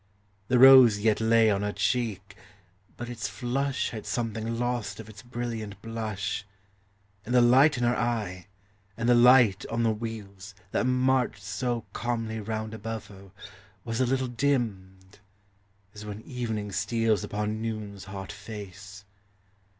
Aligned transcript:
The 0.47 0.57
rose 0.57 0.97
vet 0.97 1.21
lav 1.21 1.49
on 1.53 1.61
her 1.61 1.71
cheek, 1.73 2.35
but 2.97 3.07
its 3.07 3.27
flush 3.27 3.91
Had 3.91 4.07
something 4.07 4.57
lost 4.57 4.99
of 4.99 5.07
its 5.07 5.21
brilliant 5.21 5.79
blush; 5.83 6.43
And 7.23 7.35
the 7.35 7.39
light 7.41 7.77
in 7.77 7.83
her 7.83 7.95
eye, 7.95 8.47
and 8.97 9.07
the 9.07 9.13
light 9.13 9.63
on 9.67 9.83
the 9.83 9.91
wheels, 9.91 10.55
That 10.71 10.85
marched 10.85 11.43
so 11.43 11.85
calmly 11.93 12.39
round 12.39 12.73
above 12.73 13.05
her, 13.09 13.29
Was 13.85 14.01
a 14.01 14.07
little 14.07 14.27
dimmed,— 14.27 15.19
as 15.93 16.03
when 16.03 16.21
evening 16.23 16.71
steals 16.71 17.23
Upon 17.23 17.61
noon's 17.61 18.05
hot 18.05 18.31
face. 18.31 19.05